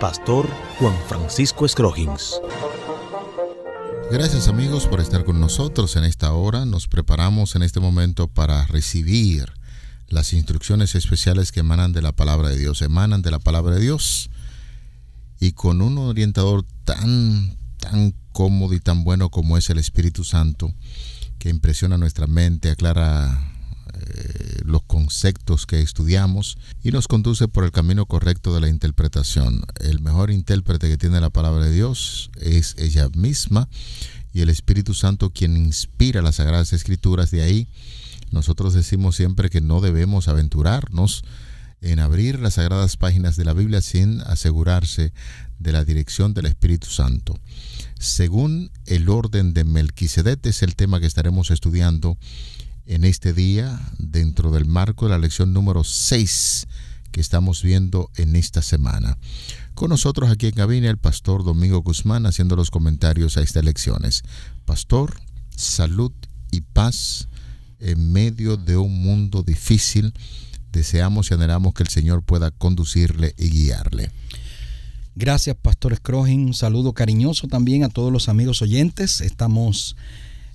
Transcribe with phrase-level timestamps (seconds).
[0.00, 2.40] Pastor Juan Francisco Scroggins.
[4.12, 6.64] Gracias amigos por estar con nosotros en esta hora.
[6.64, 9.52] Nos preparamos en este momento para recibir
[10.06, 12.80] las instrucciones especiales que emanan de la palabra de Dios.
[12.80, 14.30] Emanan de la palabra de Dios
[15.40, 20.72] y con un orientador tan, tan cómodo y tan bueno como es el Espíritu Santo,
[21.40, 23.57] que impresiona nuestra mente, aclara
[25.08, 29.64] conceptos que estudiamos y nos conduce por el camino correcto de la interpretación.
[29.80, 33.70] El mejor intérprete que tiene la palabra de Dios es ella misma
[34.34, 37.30] y el Espíritu Santo quien inspira las sagradas escrituras.
[37.30, 37.68] De ahí
[38.32, 41.24] nosotros decimos siempre que no debemos aventurarnos
[41.80, 45.14] en abrir las sagradas páginas de la Biblia sin asegurarse
[45.58, 47.34] de la dirección del Espíritu Santo.
[47.98, 52.18] Según el orden de Melquisedec es el tema que estaremos estudiando
[52.88, 56.66] en este día dentro del marco de la lección número 6
[57.12, 59.18] que estamos viendo en esta semana.
[59.74, 64.22] Con nosotros aquí en cabina el pastor Domingo Guzmán haciendo los comentarios a estas lecciones.
[64.64, 65.20] Pastor,
[65.54, 66.12] salud
[66.50, 67.28] y paz
[67.78, 70.14] en medio de un mundo difícil
[70.72, 74.10] deseamos y anhelamos que el Señor pueda conducirle y guiarle.
[75.14, 76.46] Gracias, Pastor Scrogin.
[76.46, 79.20] Un saludo cariñoso también a todos los amigos oyentes.
[79.20, 79.96] Estamos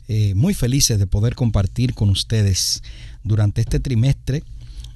[0.07, 2.83] eh, muy felices de poder compartir con ustedes
[3.23, 4.43] durante este trimestre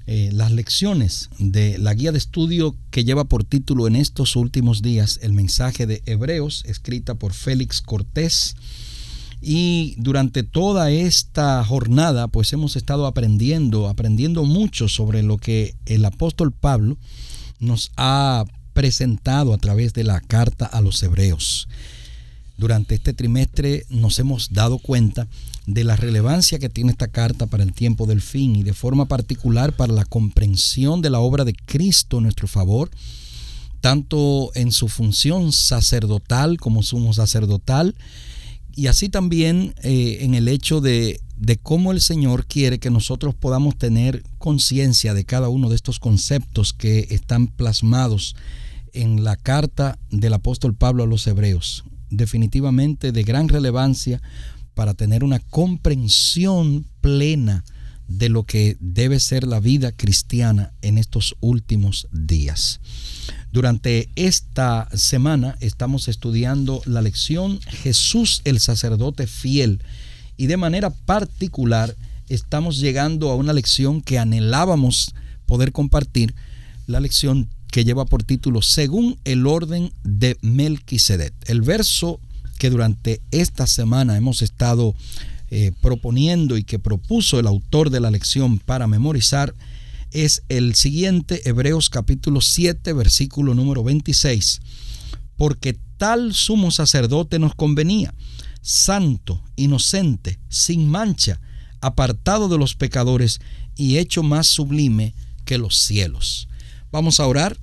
[0.09, 4.81] eh, las lecciones de la guía de estudio que lleva por título en estos últimos
[4.81, 8.55] días el mensaje de Hebreos, escrita por Félix Cortés
[9.41, 16.05] y durante toda esta jornada, pues hemos estado aprendiendo, aprendiendo mucho sobre lo que el
[16.05, 16.97] apóstol Pablo
[17.59, 21.67] nos ha presentado a través de la carta a los hebreos.
[22.57, 25.27] Durante este trimestre nos hemos dado cuenta
[25.67, 29.05] de la relevancia que tiene esta carta para el tiempo del fin y de forma
[29.05, 32.89] particular para la comprensión de la obra de Cristo en nuestro favor,
[33.79, 37.95] tanto en su función sacerdotal como sumo sacerdotal,
[38.75, 43.35] y así también eh, en el hecho de, de cómo el Señor quiere que nosotros
[43.35, 48.35] podamos tener conciencia de cada uno de estos conceptos que están plasmados
[48.93, 51.83] en la carta del apóstol Pablo a los hebreos.
[52.09, 54.21] Definitivamente de gran relevancia
[54.73, 57.63] para tener una comprensión plena
[58.07, 62.79] de lo que debe ser la vida cristiana en estos últimos días.
[63.51, 69.81] Durante esta semana estamos estudiando la lección Jesús el sacerdote fiel
[70.37, 71.95] y de manera particular
[72.29, 75.13] estamos llegando a una lección que anhelábamos
[75.45, 76.35] poder compartir,
[76.85, 81.33] la lección que lleva por título Según el orden de Melquisedec.
[81.45, 82.19] El verso
[82.57, 84.95] que durante esta semana hemos estado
[85.49, 89.53] eh, proponiendo y que propuso el autor de la lección para memorizar
[90.11, 94.61] es el siguiente, Hebreos capítulo 7, versículo número 26.
[95.35, 98.13] Porque tal sumo sacerdote nos convenía,
[98.61, 101.39] santo, inocente, sin mancha,
[101.81, 103.39] apartado de los pecadores
[103.75, 105.13] y hecho más sublime
[105.45, 106.47] que los cielos.
[106.89, 107.57] Vamos a orar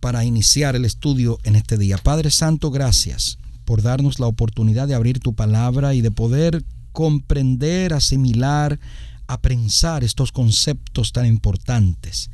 [0.00, 1.98] para iniciar el estudio en este día.
[1.98, 7.94] Padre Santo, gracias por darnos la oportunidad de abrir tu palabra y de poder comprender,
[7.94, 8.80] asimilar,
[9.28, 12.30] aprensar estos conceptos tan importantes.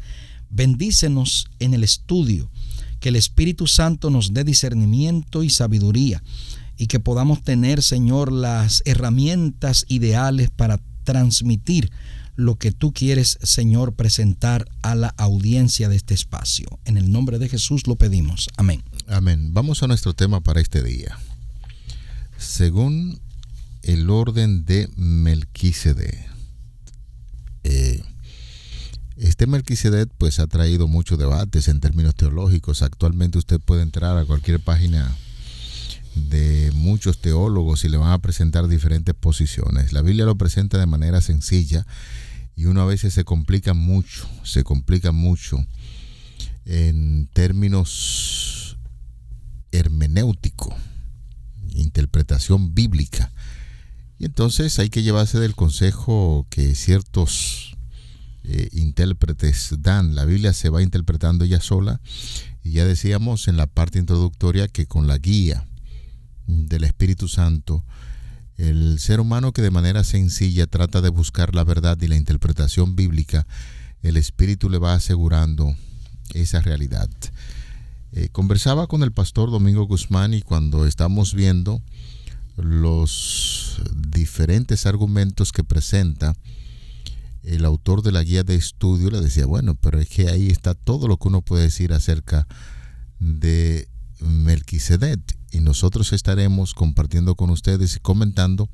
[0.49, 2.51] Bendícenos en el estudio,
[2.99, 6.23] que el Espíritu Santo nos dé discernimiento y sabiduría
[6.79, 11.91] y que podamos tener, Señor, las herramientas ideales para transmitir
[12.35, 16.67] lo que tú quieres, Señor, presentar a la audiencia de este espacio.
[16.85, 18.49] En el nombre de Jesús lo pedimos.
[18.57, 18.83] Amén.
[19.07, 19.53] Amén.
[19.53, 21.19] Vamos a nuestro tema para este día.
[22.39, 23.21] Según
[23.83, 26.27] el orden de Melquisede.
[27.65, 28.03] Eh,
[29.17, 32.83] este Melquisedec pues ha traído muchos debates en términos teológicos.
[32.83, 35.15] Actualmente usted puede entrar a cualquier página
[36.15, 39.93] de muchos teólogos y le van a presentar diferentes posiciones.
[39.93, 41.87] La Biblia lo presenta de manera sencilla
[42.57, 45.65] y uno a veces se complica mucho, se complica mucho
[46.65, 48.77] en términos
[49.73, 50.75] hermenéutico,
[51.75, 53.33] interpretación bíblica.
[54.19, 57.77] Y entonces hay que llevarse del consejo que ciertos
[58.45, 60.15] eh, intérpretes dan.
[60.15, 62.01] La Biblia se va interpretando ella sola
[62.63, 65.67] y ya decíamos en la parte introductoria que con la guía
[66.47, 67.85] del Espíritu Santo,
[68.57, 72.97] el ser humano que de manera sencilla trata de buscar la verdad y la interpretación
[72.97, 73.47] bíblica,
[74.03, 75.75] el Espíritu le va asegurando
[76.35, 77.09] esa realidad.
[78.13, 81.81] Eh, conversaba con el pastor Domingo Guzmán y cuando estamos viendo
[82.57, 86.35] los diferentes argumentos que presenta
[87.43, 90.75] el autor de la guía de estudio, le decía, bueno, pero es que ahí está
[90.75, 92.47] todo lo que uno puede decir acerca
[93.19, 93.89] de
[94.21, 95.21] Melquisedec
[95.53, 98.69] y nosotros estaremos compartiendo con ustedes y comentando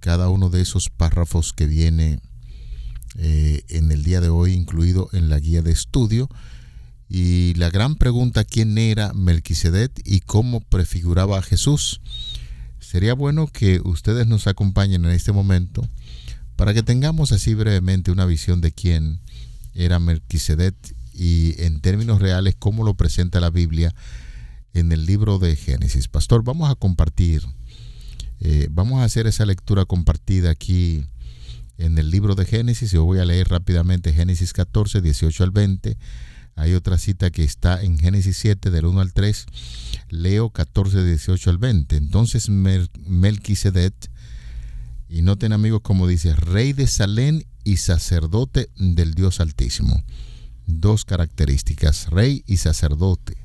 [0.00, 2.20] cada uno de esos párrafos que viene
[3.16, 6.28] eh, en el día de hoy incluido en la guía de estudio
[7.08, 12.00] y la gran pregunta quién era Melquisedec y cómo prefiguraba a Jesús.
[12.80, 15.86] Sería bueno que ustedes nos acompañen en este momento
[16.56, 19.20] para que tengamos así brevemente una visión de quién
[19.74, 20.74] era Melquisedec
[21.12, 23.94] y en términos reales cómo lo presenta la Biblia
[24.74, 26.08] en el libro de Génesis.
[26.08, 27.42] Pastor, vamos a compartir,
[28.40, 31.06] eh, vamos a hacer esa lectura compartida aquí
[31.78, 32.90] en el libro de Génesis.
[32.90, 35.96] Yo voy a leer rápidamente Génesis 14, 18 al 20.
[36.56, 39.46] Hay otra cita que está en Génesis 7, del 1 al 3.
[40.10, 41.96] Leo 14, 18 al 20.
[41.96, 43.94] Entonces Melquisedec,
[45.08, 50.02] y noten amigos como dice, rey de Salén y sacerdote del Dios Altísimo.
[50.66, 53.43] Dos características, rey y sacerdote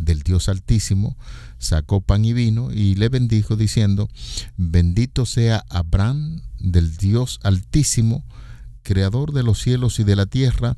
[0.00, 1.16] del Dios Altísimo,
[1.58, 4.08] sacó pan y vino y le bendijo diciendo,
[4.56, 8.24] bendito sea Abraham del Dios Altísimo,
[8.82, 10.76] creador de los cielos y de la tierra,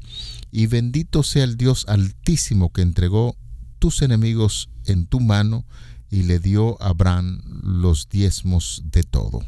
[0.51, 3.37] y bendito sea el Dios Altísimo que entregó
[3.79, 5.65] tus enemigos en tu mano
[6.11, 9.41] y le dio a Abraham los diezmos de todo.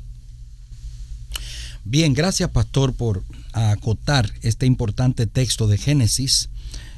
[1.84, 3.22] Bien, gracias pastor por
[3.52, 6.48] acotar este importante texto de Génesis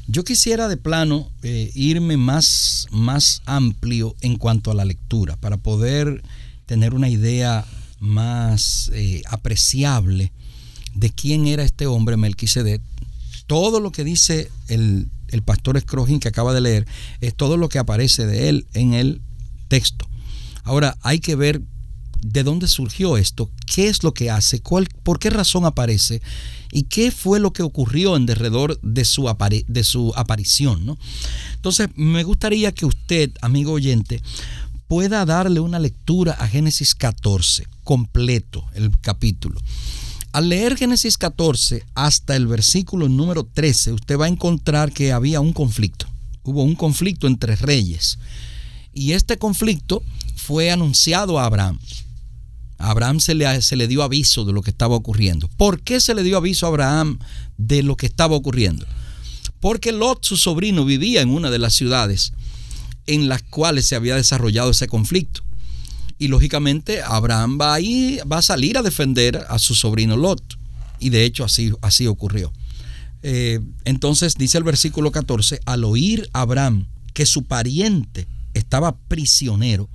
[0.08, 5.56] yo quisiera de plano eh, irme más, más amplio en cuanto a la lectura, para
[5.56, 6.22] poder
[6.66, 7.64] tener una idea
[7.98, 10.32] más eh, apreciable
[10.94, 12.80] de quién era este hombre Melquisedec.
[13.46, 16.86] Todo lo que dice el, el pastor Scrogin que acaba de leer
[17.20, 19.20] es todo lo que aparece de él en el
[19.68, 20.06] texto.
[20.64, 21.62] Ahora hay que ver
[22.32, 26.20] de dónde surgió esto, qué es lo que hace, cuál, por qué razón aparece
[26.72, 29.32] y qué fue lo que ocurrió en derredor de su,
[29.68, 30.84] de su aparición.
[30.84, 30.98] ¿no?
[31.54, 34.22] Entonces, me gustaría que usted, amigo oyente,
[34.88, 39.60] pueda darle una lectura a Génesis 14, completo el capítulo.
[40.32, 45.40] Al leer Génesis 14 hasta el versículo número 13, usted va a encontrar que había
[45.40, 46.06] un conflicto.
[46.42, 48.18] Hubo un conflicto entre reyes.
[48.92, 50.02] Y este conflicto
[50.36, 51.78] fue anunciado a Abraham.
[52.78, 55.48] Abraham se le, se le dio aviso de lo que estaba ocurriendo.
[55.56, 57.18] ¿Por qué se le dio aviso a Abraham
[57.56, 58.86] de lo que estaba ocurriendo?
[59.60, 62.32] Porque Lot, su sobrino, vivía en una de las ciudades
[63.06, 65.42] en las cuales se había desarrollado ese conflicto.
[66.18, 70.58] Y lógicamente Abraham va, ahí, va a salir a defender a su sobrino Lot.
[70.98, 72.52] Y de hecho así, así ocurrió.
[73.22, 79.88] Eh, entonces dice el versículo 14, al oír Abraham que su pariente estaba prisionero,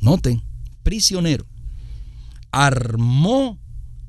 [0.00, 0.42] noten,
[0.82, 1.46] prisionero,
[2.56, 3.60] armó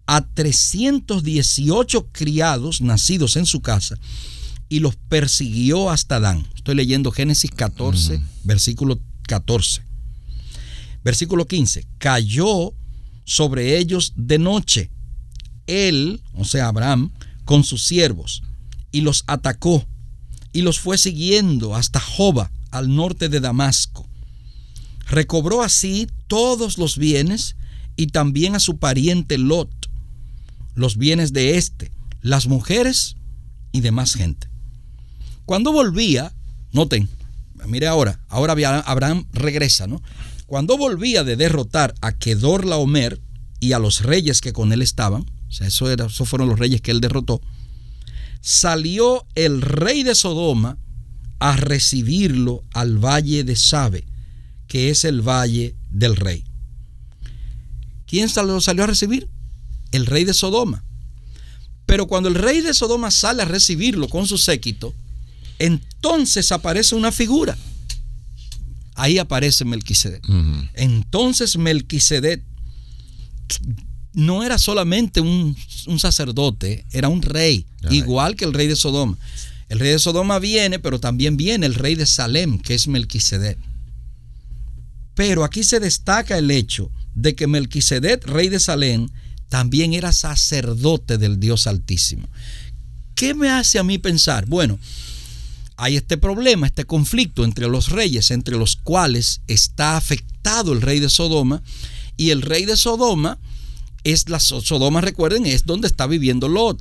[0.06, 3.98] a 318 criados nacidos en su casa
[4.70, 6.48] y los persiguió hasta Dan.
[6.56, 9.84] Estoy leyendo Génesis 14, versículo 14.
[11.04, 11.88] Versículo 15.
[11.98, 12.74] Cayó
[13.26, 14.92] sobre ellos de noche
[15.68, 17.12] él, o sea, Abraham,
[17.44, 18.44] con sus siervos,
[18.94, 19.86] y los atacó,
[20.54, 24.08] y los fue siguiendo hasta Joba, al norte de Damasco.
[25.10, 27.58] Recobró así todos los bienes
[27.98, 29.70] y también a su pariente Lot,
[30.76, 33.18] los bienes de éste, las mujeres
[33.72, 34.48] y demás gente.
[35.46, 36.32] Cuando volvía,
[36.72, 37.10] noten,
[37.66, 38.54] mire ahora, ahora
[38.86, 40.02] Abraham regresa, ¿no?
[40.46, 43.20] Cuando volvía de derrotar a Kedor Laomer
[43.60, 46.82] y a los reyes que con él estaban, o sea, eso esos fueron los reyes
[46.82, 47.42] que él derrotó,
[48.42, 50.78] salió el rey de Sodoma
[51.40, 54.06] a recibirlo al valle de Sabe,
[54.68, 56.47] que es el valle del rey.
[58.08, 59.30] ¿Quién salió, salió a recibir?
[59.92, 60.84] El rey de Sodoma.
[61.86, 64.94] Pero cuando el rey de Sodoma sale a recibirlo con su séquito,
[65.60, 67.58] entonces aparece una figura.
[68.96, 70.24] Ahí aparece Melquisedec.
[70.74, 72.44] Entonces Melquisedec
[74.14, 75.56] no era solamente un,
[76.00, 79.18] sacerdote, era un rey, igual que el rey de Sodoma.
[79.70, 83.58] El rey de Sodoma viene, pero también viene el rey de Salem, que es Melquisedec.
[85.14, 89.10] Pero aquí se destaca el hecho de que Melquisedec, rey de Salem,
[89.50, 92.28] también era sacerdote del Dios Altísimo.
[93.18, 94.46] ¿qué me hace a mí pensar?
[94.46, 94.80] Bueno,
[95.76, 101.00] hay este problema, este conflicto entre los reyes, entre los cuales está afectado el rey
[101.00, 101.62] de Sodoma,
[102.16, 103.40] y el rey de Sodoma
[104.04, 106.80] es la Sodoma, recuerden, es donde está viviendo Lot.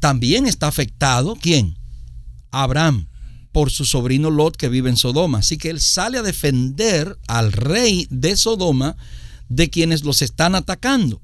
[0.00, 1.76] También está afectado, ¿quién?
[2.50, 3.06] Abraham,
[3.52, 5.38] por su sobrino Lot que vive en Sodoma.
[5.38, 8.96] Así que él sale a defender al rey de Sodoma
[9.48, 11.20] de quienes los están atacando.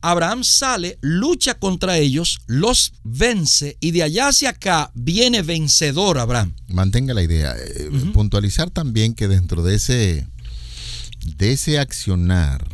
[0.00, 6.54] Abraham sale, lucha contra ellos, los vence y de allá hacia acá viene vencedor Abraham.
[6.68, 7.54] Mantenga la idea.
[7.56, 10.28] Eh, puntualizar también que dentro de ese,
[11.36, 12.68] de ese accionar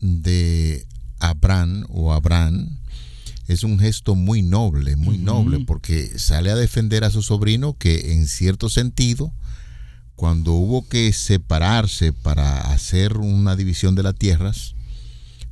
[0.00, 0.86] de
[1.18, 2.78] Abraham o Abraham
[3.48, 8.12] es un gesto muy noble, muy noble, porque sale a defender a su sobrino que
[8.12, 9.32] en cierto sentido,
[10.14, 14.74] cuando hubo que separarse para hacer una división de las tierras,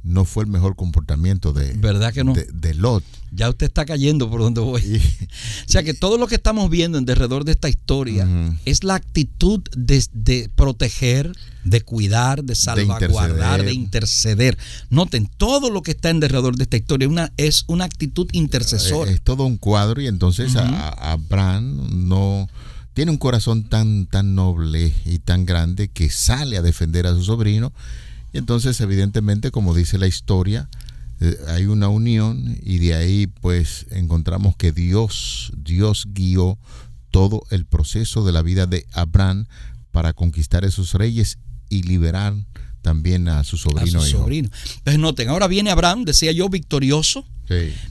[0.03, 2.33] no fue el mejor comportamiento de, ¿Verdad que no?
[2.35, 3.05] de, Lot.
[3.33, 4.83] Ya usted está cayendo por donde voy.
[5.67, 8.27] o sea que todo lo que estamos viendo en derredor de esta historia
[8.65, 11.33] es la actitud de, proteger,
[11.65, 14.59] de cuidar, de salvaguardar, de interceder.
[14.89, 19.11] Noten, todo lo que está en derredor de esta historia una, es una actitud intercesora.
[19.11, 22.49] Es, todo un cuadro y entonces Abraham no
[22.95, 27.23] tiene un corazón tan, tan noble y tan grande que sale a defender a su
[27.25, 27.73] sobrino
[28.33, 30.69] y entonces, evidentemente, como dice la historia,
[31.21, 36.59] eh, hay una unión y de ahí pues encontramos que Dios, Dios guió
[37.11, 39.47] todo el proceso de la vida de Abraham
[39.91, 42.35] para conquistar esos reyes y liberar
[42.83, 44.01] también a su sobrino.
[44.01, 44.49] A su sobrino.
[44.79, 47.25] Entonces noten, ahora viene Abraham, decía yo, victorioso.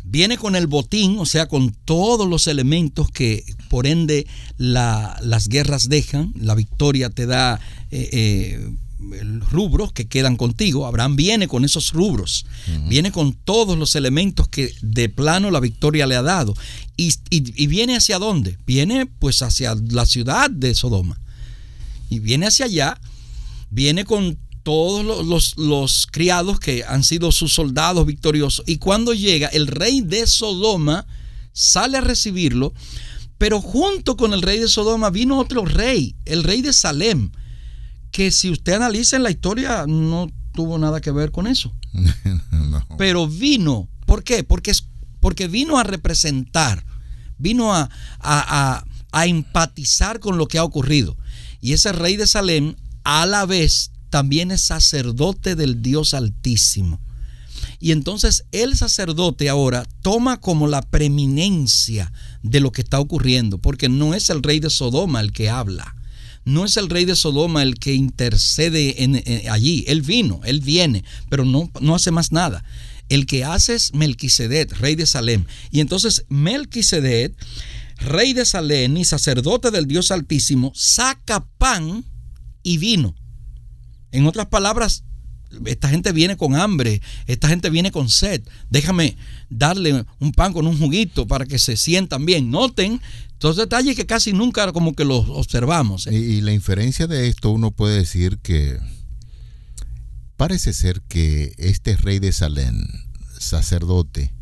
[0.05, 4.25] Viene con el botín, o sea, con todos los elementos que por ende
[4.58, 6.34] las guerras dejan.
[6.39, 7.60] La victoria te da
[7.91, 8.74] eh, eh,
[9.50, 10.86] rubros que quedan contigo.
[10.86, 12.46] Abraham viene con esos rubros,
[12.88, 16.53] viene con todos los elementos que de plano la victoria le ha dado.
[16.98, 18.58] Y, viene hacia dónde?
[18.65, 21.20] Viene pues hacia la ciudad de Sodoma.
[22.10, 23.00] Y viene hacia allá,
[23.70, 28.65] viene con todos los, los, criados que han sido sus soldados victoriosos.
[28.68, 31.06] Y cuando llega el rey de Sodoma,
[31.53, 32.74] sale a recibirlo,
[33.38, 37.32] pero junto con el rey de Sodoma vino otro rey, el rey de Salem
[38.12, 41.74] que si usted analiza en la historia no tuvo nada que ver con eso.
[42.98, 44.44] Pero vino, ¿por qué?
[44.44, 44.74] Porque,
[45.20, 46.86] porque vino a representar,
[47.38, 47.89] vino a,
[48.20, 51.18] a, a, empatizar con lo que ha ocurrido.
[51.62, 57.00] Y ese rey de Salem a la vez también es sacerdote del Dios Altísimo.
[57.80, 62.12] Y entonces el sacerdote ahora toma como la preeminencia
[62.44, 65.96] de lo que está ocurriendo, porque no es el rey de Sodoma el que habla,
[66.50, 69.86] no es el rey de Sodoma el que intercede en, allí.
[69.88, 72.63] Él vino, él viene, pero no, no hace más nada.
[73.08, 75.46] El que hace es Melquisedec, rey de Salem.
[75.72, 77.34] Y entonces Melquisedec,
[77.98, 82.03] rey de Salem y sacerdote del Dios Altísimo, saca pan
[82.63, 83.15] y vino.
[84.12, 85.03] En otras palabras,
[85.65, 88.41] esta gente viene con hambre, esta gente viene con sed.
[88.70, 89.18] Déjame
[89.50, 92.51] darle un pan con un juguito para que se sientan bien.
[92.51, 93.01] Noten
[93.55, 96.08] detalles que casi nunca como que los observamos.
[96.08, 96.13] ¿eh?
[96.13, 98.77] Y, la inferencia de esto uno puede decir que
[100.36, 102.86] parece ser que este rey de Salem,
[103.39, 104.34] sacerdote,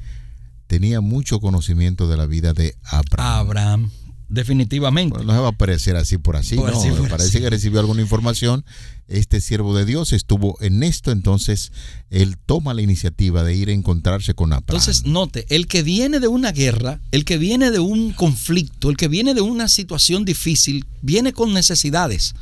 [0.66, 3.48] tenía mucho conocimiento de la vida de Abraham.
[3.48, 3.92] Abraham,
[4.30, 5.24] definitivamente.
[5.24, 7.08] no se va a parecer así por así, ¿no?
[7.10, 8.66] parece que recibió alguna información
[9.08, 11.72] este siervo de Dios estuvo en esto, entonces
[12.10, 14.66] él toma la iniciativa de ir a encontrarse con Abraham.
[14.68, 18.98] Entonces, note, el que viene de una guerra, el que viene de un conflicto, el
[18.98, 22.36] que viene de una situación difícil, viene con necesidades.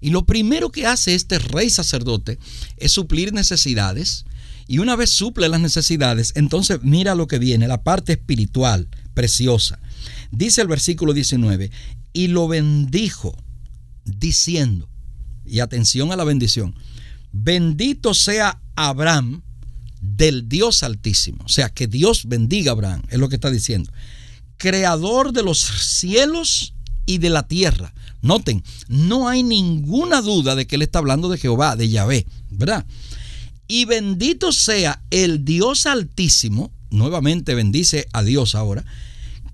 [0.00, 2.38] Y lo primero que hace este rey sacerdote
[2.76, 4.24] es suplir necesidades.
[4.66, 9.78] Y una vez suple las necesidades, entonces mira lo que viene, la parte espiritual, preciosa.
[10.30, 11.70] Dice el versículo 19,
[12.12, 13.36] y lo bendijo,
[14.04, 14.88] diciendo,
[15.44, 16.74] y atención a la bendición,
[17.32, 19.42] bendito sea Abraham
[20.00, 21.44] del Dios Altísimo.
[21.44, 23.90] O sea, que Dios bendiga a Abraham, es lo que está diciendo.
[24.56, 26.74] Creador de los cielos
[27.06, 27.94] y de la tierra.
[28.20, 32.84] Noten, no hay ninguna duda de que él está hablando de Jehová, de Yahvé, ¿verdad?
[33.68, 38.84] Y bendito sea el Dios Altísimo, nuevamente bendice a Dios ahora,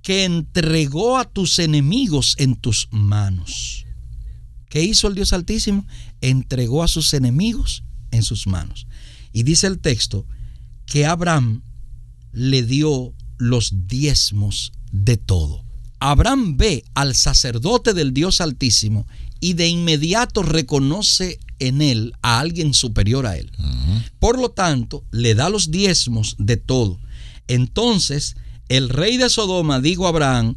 [0.04, 3.87] que entregó a tus enemigos en tus manos.
[4.68, 5.87] ¿Qué hizo el Dios Altísimo?
[6.20, 8.87] Entregó a sus enemigos en sus manos.
[9.32, 10.26] Y dice el texto
[10.84, 11.62] que Abraham
[12.32, 15.64] le dio los diezmos de todo.
[16.00, 19.06] Abraham ve al sacerdote del Dios Altísimo
[19.40, 23.50] y de inmediato reconoce en él a alguien superior a él.
[24.18, 27.00] Por lo tanto, le da los diezmos de todo.
[27.49, 28.37] Entonces
[28.68, 30.56] el rey de Sodoma dijo a Abraham,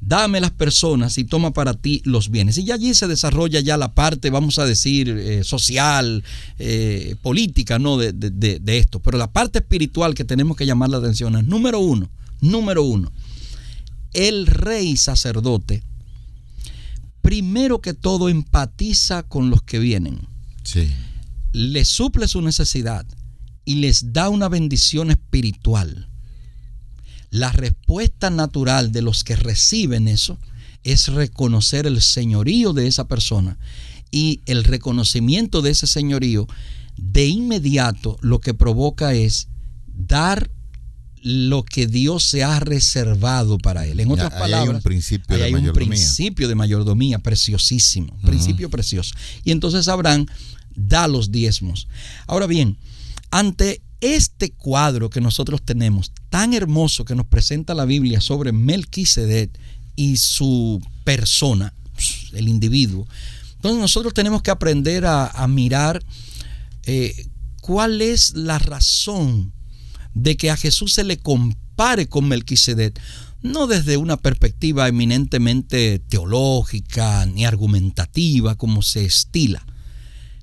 [0.00, 2.58] dame las personas y toma para ti los bienes.
[2.58, 6.22] Y ya allí se desarrolla ya la parte, vamos a decir, eh, social,
[6.58, 7.96] eh, política, ¿no?
[7.96, 9.00] De, de, esto.
[9.00, 12.08] Pero la parte espiritual que tenemos que llamar la atención es, número uno,
[12.40, 13.10] número uno,
[14.12, 15.82] el rey sacerdote,
[17.22, 20.20] primero que todo, empatiza con los que vienen.
[20.62, 20.88] Sí.
[21.52, 23.06] Le suple su necesidad
[23.64, 26.08] y les da una bendición espiritual
[27.30, 30.38] la respuesta natural de los que reciben eso
[30.84, 33.58] es reconocer el señorío de esa persona
[34.10, 36.46] y el reconocimiento de ese señorío
[36.96, 39.48] de inmediato lo que provoca es
[39.86, 40.50] dar
[41.22, 43.98] lo que Dios se ha reservado para él.
[43.98, 45.72] En otras palabras, hay un principio, de, hay mayordomía.
[45.72, 49.12] un principio de mayordomía preciosísimo, principio precioso.
[49.42, 50.26] Y entonces Abraham
[50.76, 51.88] da los diezmos.
[52.28, 52.78] Ahora bien,
[53.32, 59.50] ante este cuadro que nosotros tenemos, tan hermoso que nos presenta la Biblia sobre Melquisedec
[59.96, 61.72] y su persona,
[62.32, 63.06] el individuo,
[63.54, 66.04] entonces nosotros tenemos que aprender a, mirar
[66.84, 67.28] eh,
[67.60, 69.52] cuál es la razón
[70.14, 73.00] de que a Jesús se le compare con Melquisedec,
[73.42, 79.64] no desde una perspectiva eminentemente teológica ni argumentativa como se estila.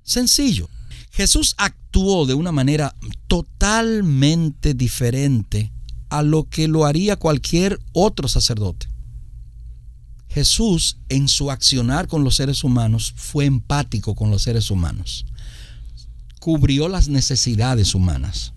[0.03, 0.69] Sencillo,
[1.13, 2.95] Jesús actuó de una manera
[3.27, 5.71] totalmente diferente
[6.09, 8.87] a lo que lo haría cualquier otro sacerdote.
[10.27, 15.27] Jesús en su accionar con los seres humanos fue empático con los seres humanos.
[16.39, 18.53] Cubrió las necesidades humanas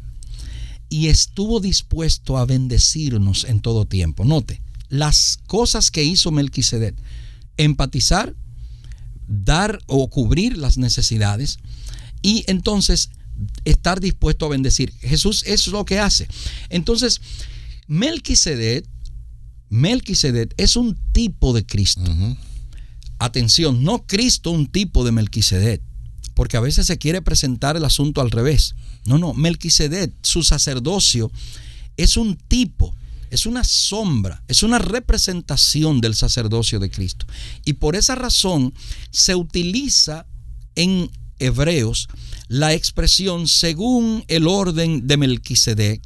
[0.88, 4.24] y estuvo dispuesto a bendecirnos en todo tiempo.
[4.24, 6.96] Note, las cosas que hizo Melquisedec,
[7.58, 8.34] empatizar,
[9.28, 11.58] dar o cubrir las necesidades,
[12.26, 13.10] y entonces
[13.64, 14.92] estar dispuesto a bendecir.
[15.00, 16.26] Jesús es lo que hace.
[16.70, 17.20] Entonces,
[17.86, 18.84] Melquisedec,
[19.68, 22.02] Melquisedec es un tipo de Cristo.
[23.20, 25.80] Atención, no Cristo un tipo de Melquisedec,
[26.34, 28.74] porque a veces se quiere presentar el asunto al revés.
[29.04, 31.30] No, no, Melquisedec, su sacerdocio
[31.96, 32.92] es un tipo,
[33.30, 37.24] es una sombra, es una representación del sacerdocio de Cristo.
[37.64, 38.74] Y por esa razón
[39.12, 40.26] se utiliza
[40.74, 42.08] en Hebreos
[42.48, 46.00] la expresión según el orden de Melquisedec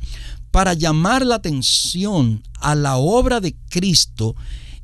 [0.51, 4.35] para llamar la atención a la obra de Cristo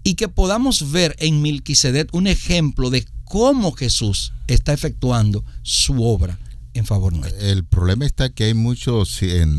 [0.05, 6.39] y que podamos ver en Melquisedec un ejemplo de cómo Jesús está efectuando su obra
[6.75, 7.45] en favor nuestro.
[7.45, 9.19] El problema está que hay muchos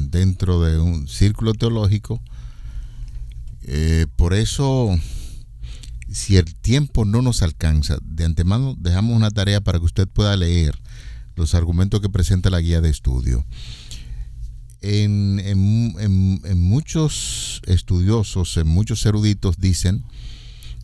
[0.10, 2.22] dentro de un círculo teológico,
[3.64, 4.98] eh, por eso
[6.18, 10.36] si el tiempo no nos alcanza, de antemano dejamos una tarea para que usted pueda
[10.36, 10.76] leer
[11.36, 13.46] los argumentos que presenta la guía de estudio.
[14.82, 15.38] En,
[16.58, 20.04] muchos estudiosos, en muchos eruditos dicen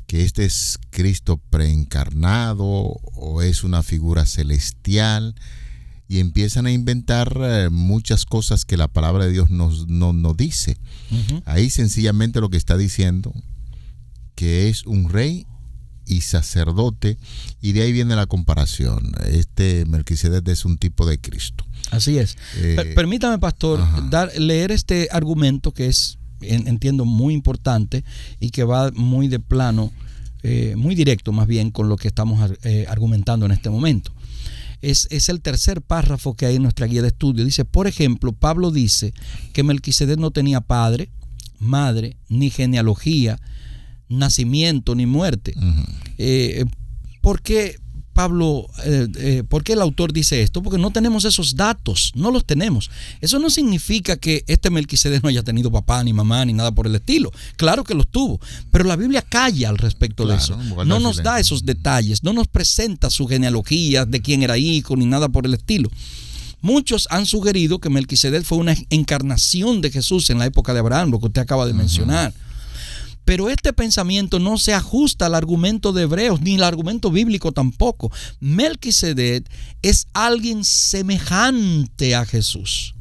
[0.05, 5.33] que este es Cristo preencarnado o es una figura celestial
[6.07, 10.77] y empiezan a inventar eh, muchas cosas que la palabra de Dios nos, no, dice.
[11.45, 13.33] Ahí sencillamente lo que está diciendo
[14.35, 15.45] que es un rey
[16.05, 17.17] y sacerdote,
[17.61, 19.13] y de ahí viene la comparación.
[19.27, 21.65] Este Melquisedec es un tipo de Cristo.
[21.91, 22.37] Así es.
[22.57, 28.03] Eh, permítame, pastor, dar, leer este argumento que es, entiendo, muy importante
[28.39, 29.91] y que va muy de plano,
[30.43, 34.11] eh, muy directo más bien con lo que estamos eh, argumentando en este momento.
[34.81, 37.45] Es, es, el tercer párrafo que hay en nuestra guía de estudio.
[37.45, 39.13] Dice, por ejemplo, Pablo dice
[39.53, 41.09] que Melquisedec no tenía padre,
[41.57, 43.39] madre, ni genealogía,
[44.17, 45.55] nacimiento ni muerte.
[46.17, 46.65] Eh,
[47.21, 47.77] ¿Por qué
[48.13, 50.61] Pablo, eh, eh, por qué el autor dice esto?
[50.61, 52.91] Porque no tenemos esos datos, no los tenemos.
[53.21, 56.85] Eso no significa que este Melquisedec no haya tenido papá ni mamá ni nada por
[56.85, 57.31] el estilo.
[57.55, 58.39] Claro que los tuvo,
[58.71, 60.55] pero la Biblia calla al respecto de eso.
[60.85, 65.05] No nos da esos detalles, no nos presenta su genealogía de quién era hijo ni
[65.05, 65.89] nada por el estilo.
[66.61, 71.11] Muchos han sugerido que Melquisedec fue una encarnación de Jesús en la época de Abraham,
[71.11, 72.33] lo que usted acaba de mencionar.
[73.25, 78.11] Pero este pensamiento no se ajusta al argumento de Hebreos, ni al argumento bíblico tampoco.
[78.39, 79.49] Melquisedec
[79.81, 82.95] es alguien semejante a Jesús.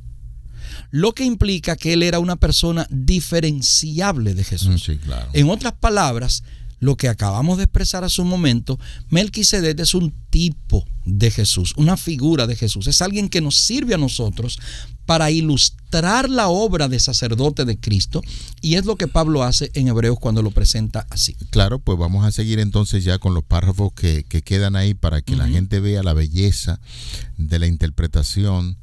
[0.91, 4.91] Lo que implica que él era una persona diferenciable de Jesús.
[5.33, 6.45] En otras palabras,
[6.83, 8.77] lo que acabamos de expresar hace un momento,
[9.09, 12.89] Melquisedec es un tipo de Jesús, una figura de Jesús.
[12.89, 14.59] Es alguien que nos sirve a nosotros
[15.07, 18.21] para ilustrar la obra de sacerdote de Cristo
[18.61, 21.37] y es lo que Pablo hace en Hebreos cuando lo presenta así.
[21.51, 25.37] Claro, pues vamos a seguir entonces ya con los párrafos que, quedan ahí para que
[25.37, 26.81] la gente vea la belleza
[27.39, 28.77] de la interpretación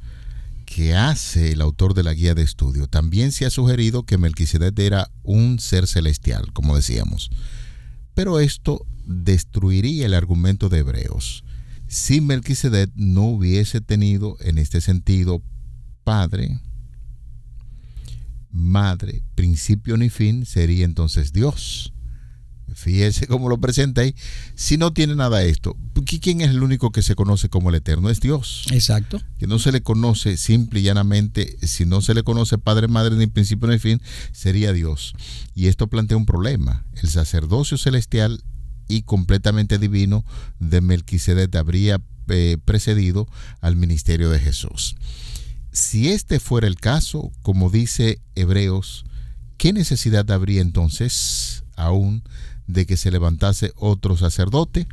[0.64, 2.86] que hace el autor de la guía de estudio.
[2.86, 7.30] También se ha sugerido que Melquisedec era un ser celestial, como decíamos.
[8.14, 11.44] Pero esto destruiría el argumento de Hebreos.
[11.88, 15.42] Si Melquisedec no hubiese tenido en este sentido
[16.04, 16.60] padre,
[18.50, 21.92] madre, principio ni fin, sería entonces Dios.
[22.74, 24.14] Fíjese cómo lo presenta ahí.
[24.54, 28.10] Si no tiene nada esto, ¿quién es el único que se conoce como el Eterno?
[28.10, 28.66] Es Dios.
[28.70, 29.20] Exacto.
[29.38, 33.16] Que no se le conoce simple y llanamente, si no se le conoce Padre, Madre,
[33.16, 34.00] ni principio ni fin,
[34.32, 35.14] sería Dios.
[35.54, 36.84] Y esto plantea un problema.
[37.02, 38.42] El sacerdocio celestial
[38.88, 40.24] y completamente divino
[40.58, 43.28] de Melquisedec habría eh, precedido
[43.60, 44.96] al ministerio de Jesús.
[45.72, 49.04] Si este fuera el caso, como dice Hebreos,
[49.56, 52.22] ¿qué necesidad habría entonces aún
[52.72, 54.86] de que se levantase otro sacerdote?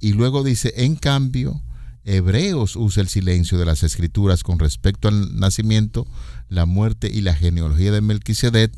[0.00, 1.62] Y luego dice, en cambio,
[2.04, 6.06] Hebreos usa el silencio de las escrituras con respecto al nacimiento,
[6.48, 8.72] la muerte y la genealogía de Melquisedec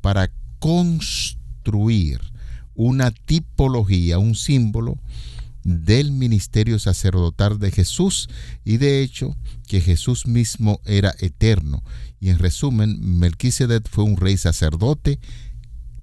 [0.00, 2.20] para construir
[2.74, 4.98] una tipología, un símbolo
[5.62, 8.28] del ministerio sacerdotal de Jesús
[8.64, 9.34] y de hecho
[9.66, 11.82] que Jesús mismo era eterno.
[12.20, 15.18] Y en resumen, Melquisedec fue un rey sacerdote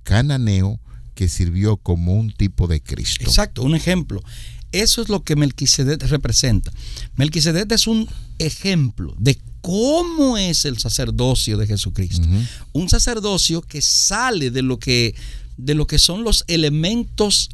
[0.04, 0.80] cananeo
[1.22, 3.24] que sirvió como un tipo de Cristo.
[3.24, 4.24] Exacto, un ejemplo.
[4.72, 6.74] Eso es lo que Melquisedec representa.
[7.16, 12.28] Melquisedec es un ejemplo de cómo es el sacerdocio de Jesucristo.
[12.74, 15.14] Un sacerdocio que sale de lo que
[15.58, 17.52] de lo que son los elementos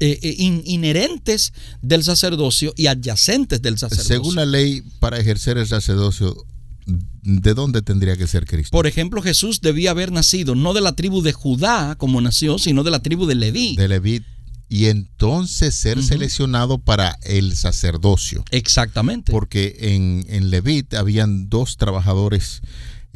[0.00, 4.14] eh, eh, inherentes del sacerdocio y adyacentes del sacerdocio.
[4.16, 6.46] Según la ley, para ejercer el sacerdocio,
[6.86, 8.70] ¿de dónde tendría que ser Cristo?
[8.70, 12.84] Por ejemplo, Jesús debía haber nacido no de la tribu de Judá como nació, sino
[12.84, 13.76] de la tribu de Leví.
[13.76, 14.22] De Leví
[14.68, 18.44] y entonces ser seleccionado para el sacerdocio.
[18.50, 19.30] Exactamente.
[19.30, 22.62] Porque en, en Levit habían dos trabajadores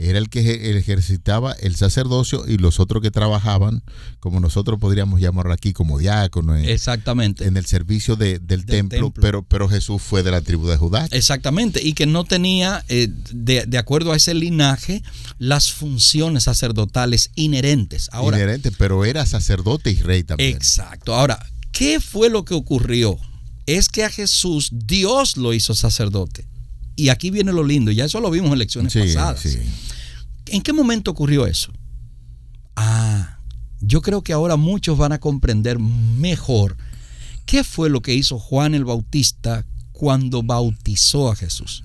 [0.00, 3.82] era el que ejercitaba el sacerdocio y los otros que trabajaban,
[4.18, 6.56] como nosotros podríamos llamarlo aquí, como diácono.
[6.56, 7.44] Exactamente.
[7.44, 11.06] En el servicio del, templo, Pero, pero Jesús fue de la tribu de Judá.
[11.10, 15.02] Exactamente, y que no tenía, eh, de, de, acuerdo a ese linaje,
[15.38, 18.08] las funciones sacerdotales inherentes.
[18.10, 20.56] Ahora, inherentes, pero era sacerdote y rey también.
[20.56, 21.14] Exacto.
[21.14, 23.18] Ahora, ¿qué fue lo que ocurrió?
[23.66, 26.49] Es que a Jesús Dios lo hizo sacerdote.
[27.00, 29.42] Y aquí viene lo lindo, ya eso lo vimos en lecciones pasadas.
[30.48, 31.72] ¿En qué momento ocurrió eso?
[32.76, 33.38] Ah,
[33.80, 36.76] yo creo que ahora muchos van a comprender mejor
[37.46, 41.84] qué fue lo que hizo Juan el Bautista cuando bautizó a Jesús.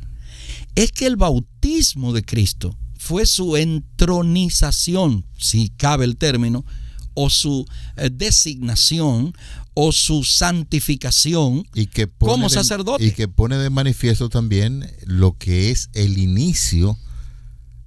[0.75, 6.65] Es que el bautismo de Cristo fue su entronización, si cabe el término,
[7.13, 9.33] o su eh, designación
[9.75, 13.05] o su santificación y que como sacerdote.
[13.05, 16.97] y que pone de manifiesto también lo que es el inicio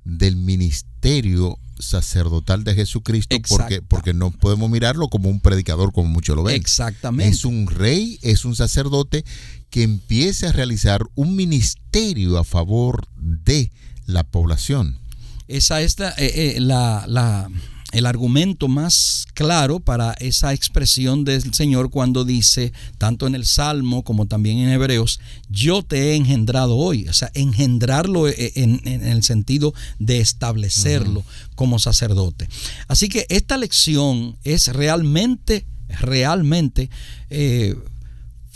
[0.05, 6.37] del ministerio sacerdotal de Jesucristo porque, porque no podemos mirarlo como un predicador como muchos
[6.37, 6.57] lo ven.
[6.57, 7.35] Exactamente.
[7.35, 9.25] Es un rey, es un sacerdote
[9.71, 13.73] que empieza a realizar un ministerio a favor de
[14.07, 14.99] la población.
[15.47, 17.49] Esa es la, eh, eh, la
[17.93, 24.05] el argumento más claro para esa expresión del Señor cuando dice, tanto en el Salmo
[24.05, 27.09] como también en Hebreos, yo te he engendrado hoy.
[27.09, 31.25] O sea, engendrarlo e, e, en, el sentido de establecerlo
[31.55, 32.49] como sacerdote.
[32.89, 35.67] Así que esta lección es realmente,
[36.01, 36.91] realmente...
[37.31, 37.77] Eh,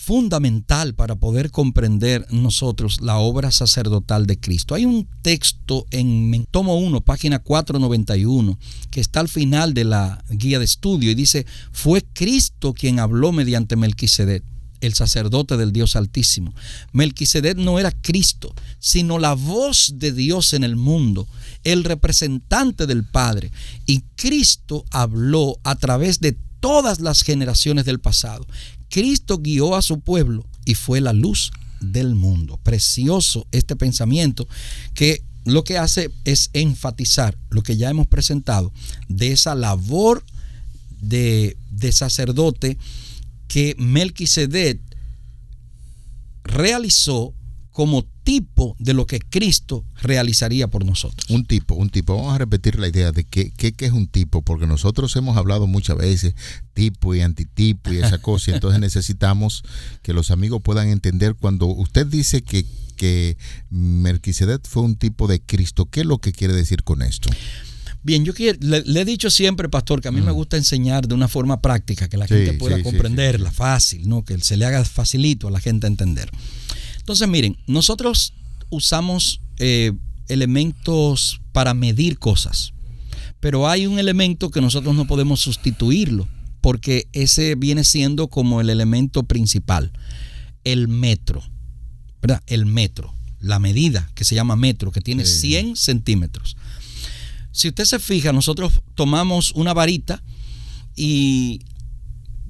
[0.03, 4.75] fundamental para poder comprender nosotros la obra sacerdotal de Cristo.
[4.75, 8.59] Hay un texto en tomo 1, página 491,
[8.91, 13.31] que está al final de la guía de estudio y dice, fue Cristo quien habló
[13.31, 14.43] mediante Melquisedec
[14.81, 16.53] el sacerdote del Dios Altísimo.
[16.93, 21.29] Melquisedec no era Cristo, sino la voz de Dios en el mundo,
[21.63, 23.53] el representante del Padre.
[23.87, 28.47] Y Cristo habló a través de todas las generaciones del pasado.
[28.93, 31.51] Cristo guió a su pueblo y fue la luz
[31.81, 32.61] del mundo.
[32.63, 34.47] Precioso este pensamiento
[34.93, 38.71] que lo que hace es enfatizar lo que ya hemos presentado
[39.09, 40.23] de esa labor
[41.01, 42.77] de, de sacerdote
[43.49, 44.79] que Melquisedec
[46.45, 47.35] realizó
[47.71, 51.29] como tipo de lo que Cristo realizaría por nosotros.
[51.31, 52.17] Un tipo, un tipo.
[52.17, 55.67] Vamos a repetir la idea de qué, qué, es un tipo, porque nosotros hemos hablado
[55.67, 56.35] muchas veces
[56.75, 59.63] tipo y antitipo y esa cosa, y entonces necesitamos
[60.03, 62.65] que los amigos puedan entender cuando usted dice que,
[62.97, 63.37] que
[63.71, 67.31] Melquisedec fue un tipo de Cristo, ¿qué es lo que quiere decir con esto?
[68.05, 71.29] Bien, yo le, he dicho siempre, pastor, que a mí me gusta enseñar de una
[71.29, 74.25] forma práctica, que la gente pueda comprenderla, fácil, ¿no?
[74.25, 76.29] que se le haga facilito a la gente entender.
[77.03, 78.33] Entonces, miren, nosotros
[78.71, 79.93] usamos eh,
[80.29, 82.75] elementos para medir cosas,
[83.41, 86.29] pero hay un elemento que nosotros no podemos sustituirlo,
[86.61, 89.91] porque ese viene siendo como el elemento principal,
[90.63, 91.43] el metro,
[92.21, 92.41] ¿verdad?
[92.47, 96.57] El metro, la medida que se llama metro, que tiene 100 centímetros.
[97.51, 100.23] Si usted se fija, nosotros tomamos una varita
[100.95, 101.63] y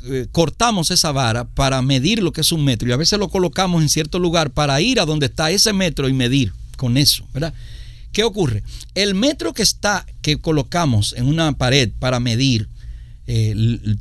[0.04, 3.28] eh, cortamos esa vara para medir lo que es un metro y a veces lo
[3.28, 7.24] colocamos en cierto lugar para ir a donde está ese metro y medir con eso,
[7.32, 7.54] ¿verdad?
[8.12, 8.62] ¿Qué ocurre?
[8.94, 12.68] El metro que está, que colocamos en una pared para medir
[13.26, 13.54] eh,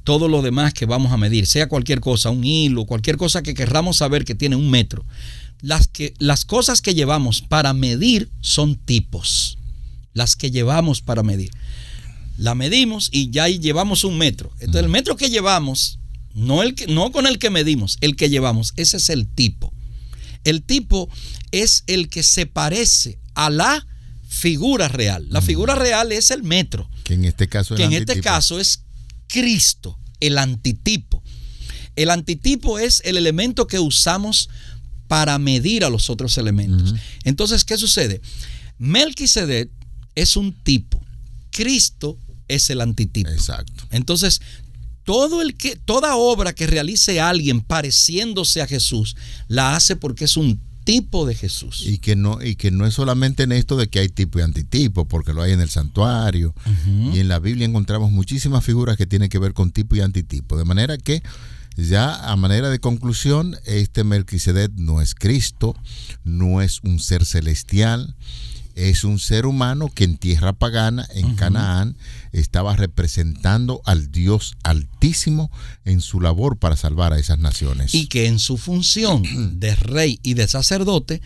[0.04, 3.54] todo lo demás que vamos a medir, sea cualquier cosa, un hilo, cualquier cosa que
[3.54, 5.06] querramos saber que tiene un metro,
[5.62, 9.60] las, que, las cosas que llevamos para medir son tipos,
[10.14, 11.52] las que llevamos para medir.
[12.38, 14.52] La medimos y ya llevamos un metro.
[14.60, 16.00] Entonces el metro que llevamos,
[16.34, 19.74] no, el que, no con el que medimos, el que llevamos, ese es el tipo.
[20.44, 21.10] El tipo
[21.52, 23.86] es el que se parece a la
[24.28, 25.28] figura real.
[25.30, 26.90] La figura real es el metro.
[27.04, 28.84] Que en este caso, que en este caso es
[29.28, 31.22] Cristo, el antitipo.
[31.96, 34.50] El antitipo es el elemento que usamos
[35.08, 36.96] para medir a los otros elementos.
[37.26, 38.22] Entonces, ¿qué sucede?
[38.78, 39.70] Melquisedec
[40.16, 41.01] es un tipo.
[41.52, 43.30] Cristo es el antitipo.
[43.30, 43.86] Exacto.
[43.92, 44.42] Entonces,
[45.04, 49.16] todo el que, toda obra que realice alguien pareciéndose a Jesús,
[49.48, 51.84] la hace porque es un tipo de Jesús.
[51.86, 54.42] Y que no, y que no es solamente en esto de que hay tipo y
[54.42, 56.54] antitipo, porque lo hay en el santuario.
[57.14, 60.58] Y en la Biblia encontramos muchísimas figuras que tienen que ver con tipo y antitipo.
[60.58, 61.22] De manera que
[61.78, 65.76] ya a manera de conclusión, este Melquisedec no es Cristo,
[66.24, 68.16] no es un ser celestial,
[68.76, 71.98] es un ser humano que en tierra pagana, en Canaán,
[72.32, 75.52] estaba representando al Dios altísimo
[75.86, 77.94] en su labor para salvar a esas naciones.
[77.94, 81.22] Y que en su función de rey y de sacerdote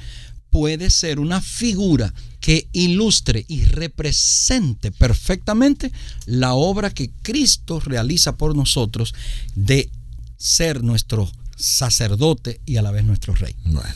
[0.50, 5.92] puede ser una figura que ilustre y represente perfectamente
[6.26, 9.14] la obra que Cristo realiza por nosotros
[9.56, 9.90] de
[10.38, 13.56] ser nuestro sacerdote y a la vez nuestro rey.
[13.66, 13.96] Bueno,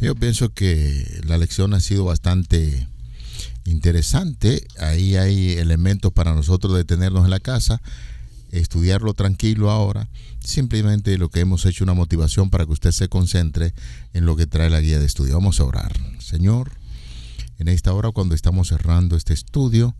[0.00, 2.88] yo pienso que la lección ha sido bastante
[3.64, 4.66] interesante.
[4.78, 7.80] Ahí hay elementos para nosotros detenernos en la casa,
[8.50, 10.08] estudiarlo tranquilo ahora.
[10.44, 13.74] Simplemente lo que hemos hecho una motivación para que usted se concentre
[14.12, 15.34] en lo que trae la guía de estudio.
[15.34, 15.92] Vamos a orar.
[16.18, 16.72] Señor,
[17.58, 19.94] en esta hora cuando estamos cerrando este estudio,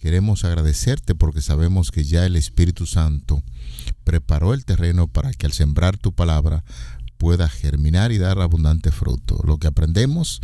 [0.00, 3.42] queremos agradecerte porque sabemos que ya el Espíritu Santo
[4.02, 6.64] preparó el terreno para que al sembrar tu palabra
[7.18, 9.40] pueda germinar y dar abundante fruto.
[9.44, 10.40] Lo que aprendemos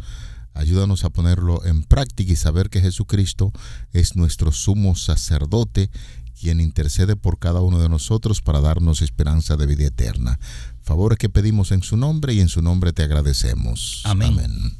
[0.55, 3.53] Ayúdanos a ponerlo en práctica y saber que Jesucristo
[3.93, 5.91] es nuestro sumo sacerdote,
[6.39, 10.39] quien intercede por cada uno de nosotros para darnos esperanza de vida eterna.
[10.83, 14.03] Favores que pedimos en su nombre y en su nombre te agradecemos.
[14.05, 14.79] Amén.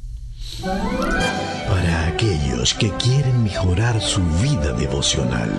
[0.61, 5.51] Para aquellos que quieren mejorar su vida devocional,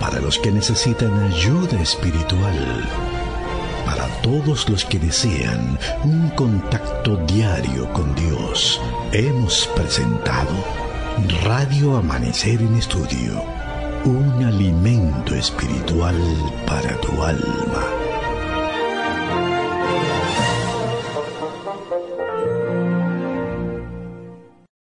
[0.00, 3.23] para los que necesitan ayuda espiritual,
[3.84, 8.80] para todos los que desean un contacto diario con Dios,
[9.12, 10.52] hemos presentado
[11.42, 13.42] Radio Amanecer en Estudio,
[14.04, 16.16] un alimento espiritual
[16.66, 18.03] para tu alma.